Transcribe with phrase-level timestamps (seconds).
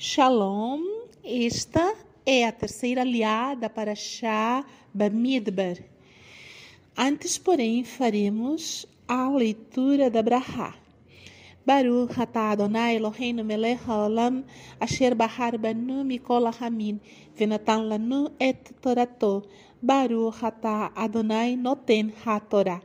[0.00, 0.80] Shalom,
[1.24, 1.92] esta
[2.24, 5.76] é a terceira aliada para Shah Bamidbar.
[6.96, 10.76] Antes, porém, faremos a leitura da Brahá.
[11.66, 14.44] Baruch atah Adonai Eloheinu melech haolam
[14.78, 17.00] asher bahar banu mikol hamin
[17.34, 19.50] venatan lanu et torato.
[19.82, 22.80] Baruch atah Adonai noten ha-torah.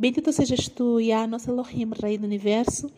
[0.00, 2.90] Bendito sejas tu, Yah, nosso Elohim, Rei do Universo,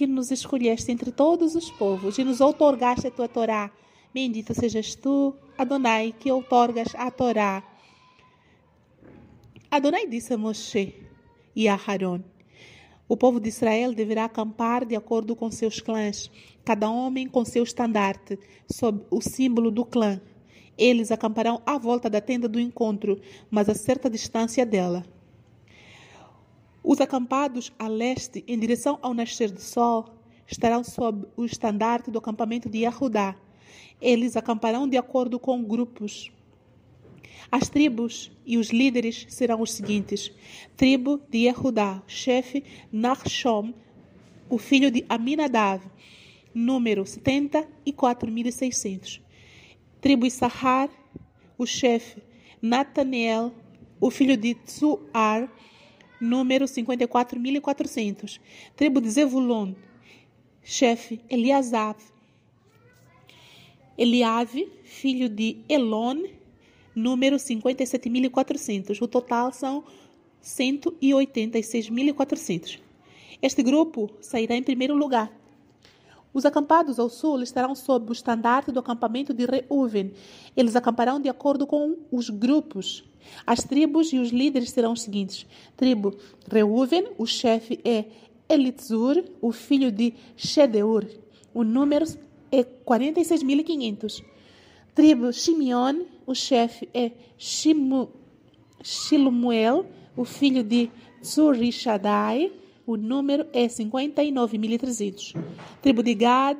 [0.00, 3.70] que nos escolheste entre todos os povos e nos outorgaste a tua Torá.
[4.14, 7.62] Bendito sejas tu, Adonai, que outorgas a Torá.
[9.70, 10.94] Adonai disse a Moshe
[11.54, 12.22] e a Haron:
[13.06, 16.30] O povo de Israel deverá acampar de acordo com seus clãs,
[16.64, 18.38] cada homem com seu estandarte,
[18.72, 20.18] sob o símbolo do clã.
[20.78, 25.04] Eles acamparão à volta da tenda do encontro, mas a certa distância dela.
[26.82, 30.14] Os acampados a leste, em direção ao nascer do sol,
[30.46, 33.36] estarão sob o estandarte do acampamento de Yahudá.
[34.00, 36.32] Eles acamparão de acordo com grupos.
[37.52, 40.32] As tribos e os líderes serão os seguintes:
[40.76, 43.74] tribo de Yehudá, chefe Nachshom,
[44.48, 45.82] o filho de Aminadav,
[46.54, 49.20] número 74.600.
[50.00, 50.88] Tribo Issachar,
[51.58, 52.22] o chefe
[52.62, 53.52] Nataneel,
[54.00, 55.50] o filho de Tzuar,
[56.20, 58.38] número 54.400.
[58.76, 59.72] Tribo de Zevulon,
[60.62, 61.98] chefe Eliasaf.
[63.96, 66.22] Eliave, filho de Elon,
[66.94, 69.02] número 57.400.
[69.02, 69.82] O total são
[70.42, 72.78] 186.400.
[73.42, 75.30] Este grupo sairá em primeiro lugar.
[76.32, 80.12] Os acampados ao sul estarão sob o estandarte do acampamento de Reuven.
[80.56, 83.04] Eles acamparão de acordo com os grupos.
[83.46, 86.16] As tribos e os líderes serão os seguintes: tribo
[86.50, 88.04] Reuven, o chefe é
[88.48, 91.06] Elitzur, o filho de Shedeur.
[91.54, 92.04] O número
[92.50, 94.22] é 46.500.
[94.94, 98.10] Tribo Shimeon, o chefe é Shimu,
[100.16, 100.90] o filho de
[101.22, 102.52] Tsurishadai.
[102.86, 105.36] O número é 59.300.
[105.80, 106.58] Tribo de Gad,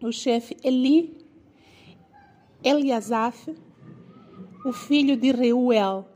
[0.00, 1.16] o chefe Eli,
[2.62, 3.52] Eliasaf,
[4.64, 6.08] o filho de Reuel,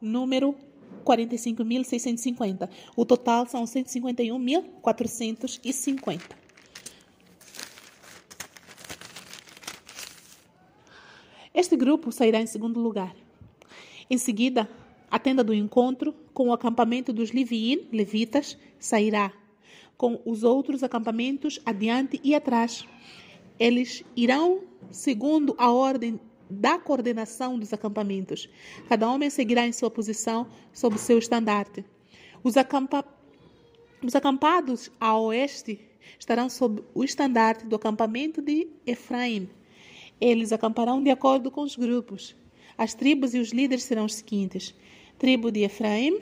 [0.00, 0.56] número
[1.04, 2.68] 45.650.
[2.96, 6.20] O total são 151.450.
[11.54, 13.14] Este grupo sairá em segundo lugar.
[14.10, 14.68] Em seguida,
[15.10, 19.30] a tenda do encontro, com o acampamento dos Leviim, levitas, sairá,
[19.96, 22.84] com os outros acampamentos adiante e atrás.
[23.58, 26.18] Eles irão segundo a ordem
[26.52, 28.48] da coordenação dos acampamentos.
[28.88, 31.84] Cada homem seguirá em sua posição sob seu estandarte.
[32.44, 33.04] Os, acampa...
[34.02, 35.80] Os acampados a oeste
[36.18, 39.48] estarão sob o estandarte do acampamento de Efraim.
[40.20, 42.36] Eles acamparão de acordo com os grupos.
[42.76, 44.74] As tribos e os líderes serão os seguintes:
[45.18, 46.20] tribo de Efraim,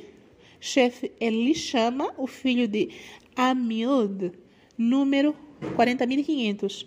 [0.61, 2.91] chefe Elishama, o filho de
[3.37, 4.33] Amiud,
[4.77, 5.35] número
[5.77, 6.87] 40.500.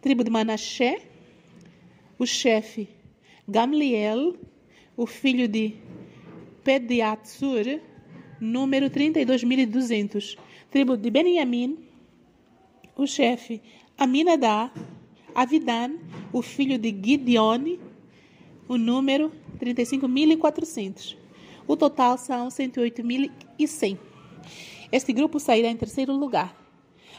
[0.00, 1.07] Tribo de Manassé,
[2.18, 2.88] o chefe
[3.46, 4.36] Gamliel,
[4.96, 5.76] o filho de
[6.64, 7.80] Pediatsur,
[8.40, 10.36] número 32.200.
[10.70, 11.78] Tribo de Benjamim,
[12.96, 13.62] o chefe
[13.96, 14.70] Aminadá,
[15.34, 15.96] Avidan,
[16.32, 17.80] o filho de Gideone,
[18.68, 21.16] o número 35.400.
[21.66, 23.98] O total são 108.100.
[24.90, 26.56] Este grupo sairá em terceiro lugar.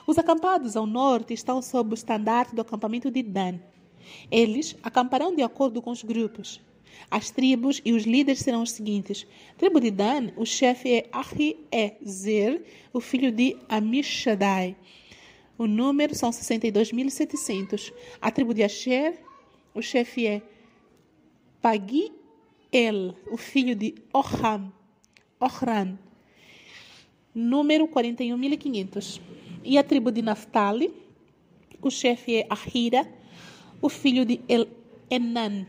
[0.06, 3.60] Os acampados ao norte estão sob o estandarte do acampamento de Dan.
[4.32, 6.62] Eles acamparão de acordo com os grupos.
[7.10, 9.26] As tribos e os líderes serão os seguintes:
[9.58, 14.76] tribo de Dan, o chefe é Ahiezer, o filho de Amishadai.
[15.58, 17.94] O número são 62.700.
[18.22, 19.20] A tribo de Asher,
[19.74, 20.42] o chefe é
[21.62, 24.72] Pagiel, o filho de Oham,
[25.40, 25.98] Ohran.
[27.36, 29.20] Número 41.500.
[29.64, 30.94] E a tribo de Naphtali,
[31.82, 33.08] o chefe é Ahira,
[33.82, 34.68] o filho de El
[35.10, 35.66] Enan.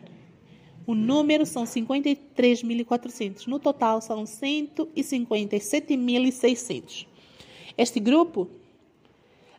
[0.87, 3.47] O número são 53.400.
[3.47, 7.07] No total, são 157.600.
[7.77, 8.49] Este grupo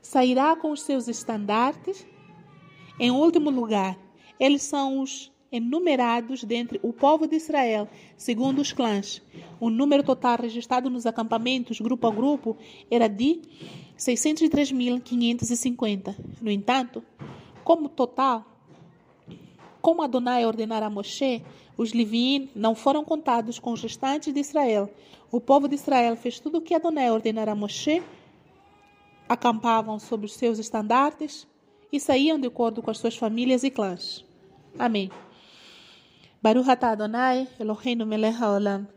[0.01, 2.07] sairá com os seus estandartes.
[2.99, 3.97] Em último lugar,
[4.39, 9.21] eles são os enumerados dentre o povo de Israel, segundo os clãs.
[9.59, 12.57] O número total registrado nos acampamentos, grupo a grupo,
[12.89, 13.41] era de
[13.97, 16.15] 603.550.
[16.41, 17.03] No entanto,
[17.63, 18.45] como total,
[19.81, 21.43] como Adonai ordenara a Moshe,
[21.77, 24.89] os Leviim não foram contados com os restantes de Israel.
[25.31, 28.03] O povo de Israel fez tudo o que Adonai ordenara a Moshe,
[29.27, 31.47] acampavam sobre os seus estandartes
[31.91, 34.25] e saíam de acordo com as suas famílias e clãs.
[34.77, 35.09] Amém.
[36.41, 38.87] Baruch atah Adonai, Eloheinu melech haolam,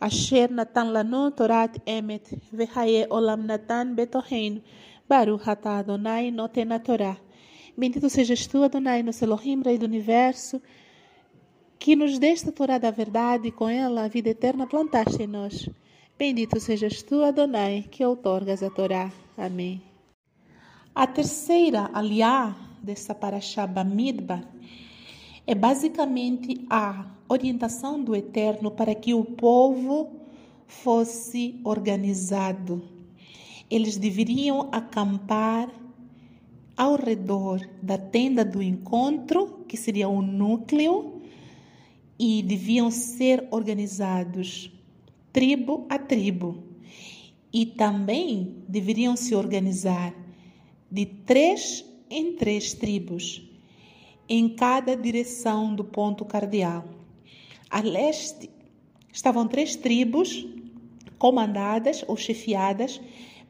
[0.00, 4.62] asher natan lanu torat emet, vehaye olam natan betoheinu,
[5.08, 7.16] Baruch atah Adonai noten Torá.
[7.76, 10.60] Bendito sejas tu, Adonai, nosso Elohim, Rei do Universo,
[11.78, 15.68] que nos desta Torá da verdade e com ela a vida eterna plantaste em nós.
[16.18, 19.10] Bendito sejas tu, Adonai, que outorgas a Torá.
[19.36, 19.82] Amém.
[20.94, 24.44] A terceira aliá dessa paraxá Bamidbar
[25.46, 30.20] é basicamente a orientação do Eterno para que o povo
[30.66, 32.82] fosse organizado.
[33.70, 35.70] Eles deveriam acampar
[36.80, 41.20] ao redor da tenda do encontro, que seria o núcleo,
[42.18, 44.72] e deviam ser organizados
[45.30, 46.64] tribo a tribo.
[47.52, 50.14] E também deveriam se organizar
[50.90, 53.46] de três em três tribos,
[54.26, 56.88] em cada direção do ponto cardeal.
[57.68, 58.48] A leste
[59.12, 60.46] estavam três tribos
[61.18, 62.98] comandadas ou chefiadas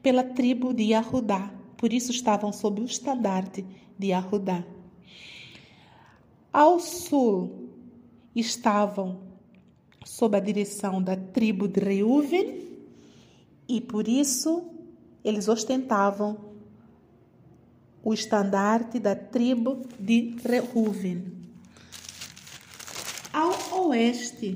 [0.03, 3.65] pela tribo de Yahudá, por isso estavam sob o estandarte
[3.97, 4.63] de Yahudá.
[6.53, 7.71] Ao sul
[8.35, 9.19] estavam
[10.05, 12.69] sob a direção da tribo de Reuven
[13.67, 14.63] e por isso
[15.23, 16.37] eles ostentavam
[18.03, 21.33] o estandarte da tribo de Reuven.
[23.33, 24.55] Ao oeste,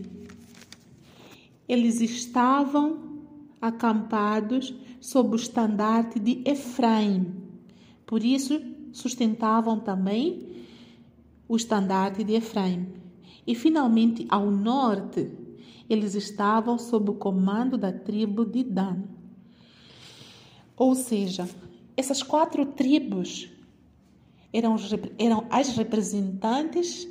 [1.68, 3.24] eles estavam
[3.60, 4.76] acampados
[5.06, 7.32] sob o estandarte de Efraim.
[8.08, 8.60] Por isso,
[8.92, 10.66] sustentavam também
[11.48, 12.88] o estandarte de Efraim.
[13.46, 15.32] E finalmente, ao norte,
[15.88, 19.04] eles estavam sob o comando da tribo de Dan.
[20.76, 21.48] Ou seja,
[21.96, 23.48] essas quatro tribos
[24.52, 24.76] eram,
[25.20, 27.08] eram as representantes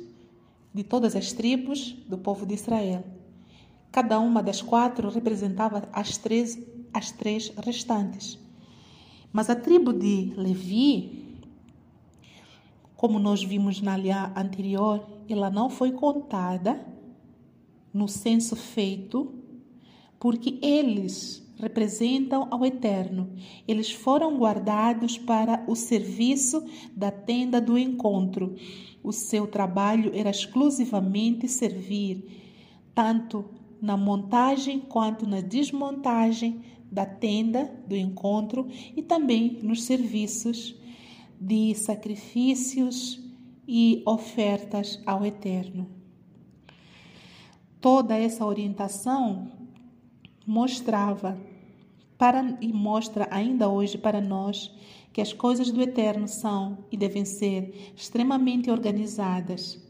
[0.73, 3.05] de todas as tribos do povo de Israel.
[3.89, 6.59] Cada uma das quatro representava as três,
[6.95, 8.39] as três restantes.
[9.31, 11.25] Mas a tribo de Levi,
[12.95, 16.85] como nós vimos na linha anterior, ela não foi contada
[17.93, 19.33] no censo feito,
[20.17, 23.29] porque eles representam ao Eterno.
[23.67, 26.65] Eles foram guardados para o serviço
[26.95, 28.55] da tenda do encontro.
[29.03, 32.23] O seu trabalho era exclusivamente servir,
[32.93, 33.43] tanto
[33.81, 36.63] na montagem quanto na desmontagem
[36.95, 40.73] da tenda do encontro e também nos serviços
[41.39, 43.19] de sacrifícios
[43.67, 45.89] e ofertas ao Eterno.
[47.81, 49.51] Toda essa orientação
[50.47, 51.37] mostrava
[52.17, 54.73] para e mostra ainda hoje para nós
[55.11, 59.81] que as coisas do eterno são e devem ser extremamente organizadas.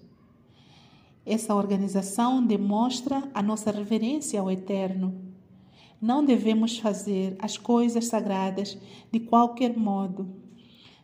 [1.25, 5.24] Essa organização demonstra a nossa reverência ao eterno.
[6.05, 8.77] Não devemos fazer as coisas sagradas
[9.11, 10.29] de qualquer modo.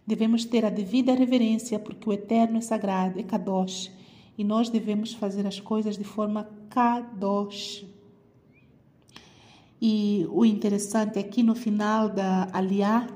[0.06, 3.92] Devemos ter a devida reverência porque o eterno é sagrado, é kadosh,
[4.38, 7.83] e nós devemos fazer as coisas de forma kadosh.
[9.81, 13.07] E o interessante aqui no final da Aliá,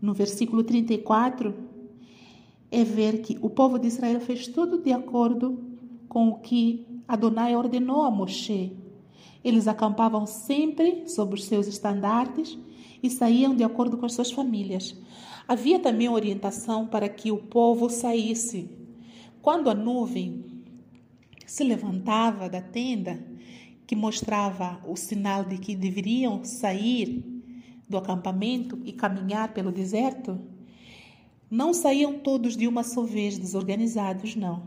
[0.00, 1.52] no versículo 34,
[2.70, 5.58] é ver que o povo de Israel fez tudo de acordo
[6.08, 8.85] com o que Adonai ordenou a Moshe.
[9.46, 12.58] Eles acampavam sempre sob os seus estandartes
[13.00, 15.00] e saíam de acordo com as suas famílias.
[15.46, 18.68] Havia também orientação para que o povo saísse.
[19.40, 20.64] Quando a nuvem
[21.46, 23.24] se levantava da tenda,
[23.86, 27.24] que mostrava o sinal de que deveriam sair
[27.88, 30.40] do acampamento e caminhar pelo deserto,
[31.48, 34.64] não saíam todos de uma só vez desorganizados, não.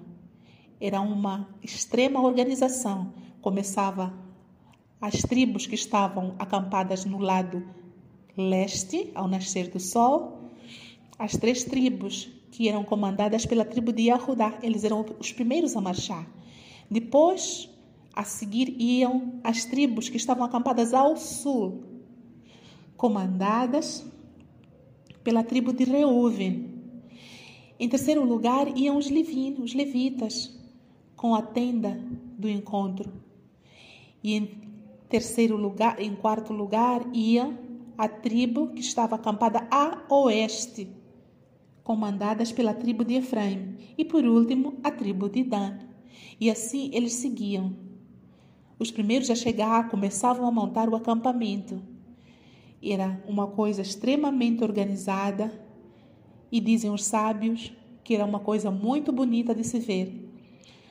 [0.79, 3.13] Era uma extrema organização.
[3.41, 4.28] Começava
[5.01, 7.63] as tribos que estavam acampadas no lado
[8.36, 10.51] leste, ao nascer do sol,
[11.18, 15.82] as três tribos que eram comandadas pela tribo de Yahudá, eles eram os primeiros a
[15.82, 16.27] marchar.
[16.89, 17.70] Depois,
[18.13, 21.84] a seguir iam as tribos que estavam acampadas ao sul,
[22.98, 24.06] comandadas
[25.24, 26.68] pela tribo de Reuven.
[27.79, 30.58] Em terceiro lugar iam os levinos, os levitas,
[31.15, 32.01] com a tenda
[32.38, 33.12] do encontro.
[34.22, 34.68] E em
[35.09, 37.57] terceiro lugar, em quarto lugar, ia
[37.97, 40.87] a tribo que estava acampada a oeste,
[41.83, 45.79] comandadas pela tribo de Efraim, e por último, a tribo de Dan.
[46.39, 47.75] E assim eles seguiam
[48.79, 51.81] os primeiros a chegar começavam a montar o acampamento.
[52.81, 55.51] Era uma coisa extremamente organizada
[56.49, 57.73] e dizem os sábios
[58.03, 60.28] que era uma coisa muito bonita de se ver,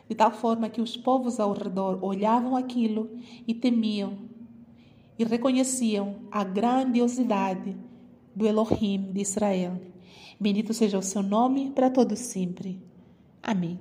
[0.09, 3.11] de tal forma que os povos ao redor olhavam aquilo
[3.47, 4.29] e temiam
[5.19, 7.77] e reconheciam a grandiosidade
[8.35, 9.81] do Elohim de Israel.
[10.41, 12.81] Bendito seja o seu nome para todos sempre.
[13.43, 13.79] Amém.